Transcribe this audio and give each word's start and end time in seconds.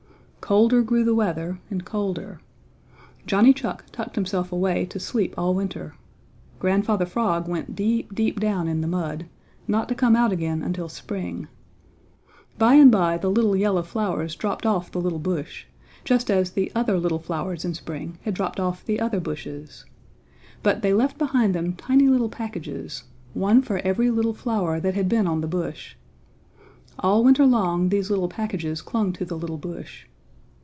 Colder 0.41 0.81
grew 0.81 1.05
the 1.05 1.15
weather 1.15 1.61
and 1.69 1.85
colder. 1.85 2.41
Johnny 3.25 3.53
Chuck 3.53 3.85
tucked 3.93 4.15
himself 4.15 4.51
away 4.51 4.85
to 4.87 4.99
sleep 4.99 5.33
all 5.37 5.53
winter. 5.55 5.93
Grandfather 6.59 7.05
Frog 7.05 7.47
went 7.47 7.73
deep, 7.73 8.13
deep 8.13 8.37
down 8.37 8.67
in 8.67 8.81
the 8.81 8.87
mud, 8.87 9.27
not 9.65 9.87
to 9.87 9.95
come 9.95 10.13
out 10.13 10.33
again 10.33 10.61
until 10.61 10.89
spring. 10.89 11.47
By 12.57 12.73
and 12.73 12.91
by 12.91 13.17
the 13.17 13.31
little 13.31 13.55
yellow 13.55 13.81
flowers 13.83 14.35
dropped 14.35 14.65
off 14.65 14.91
the 14.91 14.99
little 14.99 15.19
bush, 15.19 15.67
just 16.03 16.29
as 16.29 16.51
the 16.51 16.69
other 16.75 16.99
little 16.99 17.19
flowers 17.19 17.63
in 17.63 17.73
spring 17.73 18.17
had 18.23 18.33
dropped 18.33 18.59
off 18.59 18.83
the 18.85 18.99
other 18.99 19.21
bushes. 19.21 19.85
But 20.63 20.81
they 20.81 20.93
left 20.93 21.17
behind 21.17 21.55
them 21.55 21.77
tiny 21.77 22.09
little 22.09 22.29
packages, 22.29 23.05
one 23.33 23.61
for 23.61 23.77
every 23.85 24.09
little 24.11 24.33
flower 24.33 24.81
that 24.81 24.95
had 24.95 25.07
been 25.07 25.27
on 25.27 25.39
the 25.39 25.47
bush. 25.47 25.95
All 26.99 27.23
winter 27.23 27.45
long 27.45 27.87
these 27.87 28.09
little 28.09 28.27
packages 28.27 28.81
clung 28.81 29.13
to 29.13 29.23
the 29.23 29.37
little 29.37 29.57
bush. 29.59 30.07